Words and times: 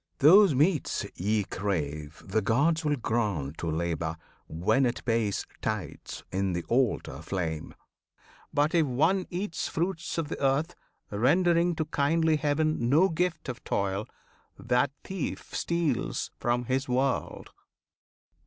Those 0.17 0.55
meats 0.55 1.05
ye 1.13 1.43
crave 1.43 2.23
The 2.25 2.41
gods 2.41 2.83
will 2.83 2.95
grant 2.95 3.59
to 3.59 3.69
Labour, 3.69 4.17
when 4.47 4.87
it 4.87 5.05
pays 5.05 5.45
Tithes 5.61 6.23
in 6.31 6.53
the 6.53 6.63
altar 6.63 7.21
flame. 7.21 7.75
But 8.51 8.73
if 8.73 8.87
one 8.87 9.27
eats 9.29 9.67
Fruits 9.67 10.17
of 10.17 10.27
the 10.27 10.41
earth, 10.43 10.73
rendering 11.11 11.75
to 11.75 11.85
kindly 11.85 12.37
Heaven 12.37 12.89
No 12.89 13.09
gift 13.09 13.47
of 13.47 13.63
toil, 13.63 14.07
that 14.57 14.89
thief 15.03 15.53
steals 15.53 16.31
from 16.39 16.65
his 16.65 16.89
world." 16.89 17.51